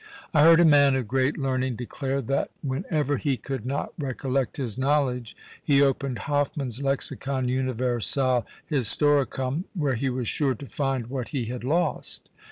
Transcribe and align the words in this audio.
I 0.33 0.41
heard 0.41 0.59
a 0.59 0.65
man 0.65 0.95
of 0.95 1.07
great 1.07 1.37
learning 1.37 1.75
declare, 1.75 2.23
that 2.23 2.49
whenever 2.63 3.17
he 3.17 3.37
could 3.37 3.67
not 3.67 3.93
recollect 3.99 4.57
his 4.57 4.75
knowledge 4.75 5.37
he 5.63 5.83
opened 5.83 6.17
Hoffman's 6.25 6.81
Lexicon 6.81 7.45
Universale 7.47 8.43
Historicum, 8.67 9.65
where 9.75 9.93
he 9.93 10.09
was 10.09 10.27
sure 10.27 10.55
to 10.55 10.65
find 10.65 11.05
what 11.05 11.29
he 11.29 11.45
had 11.45 11.63
lost. 11.63 12.31